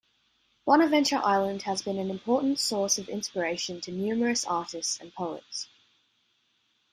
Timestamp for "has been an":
1.61-2.09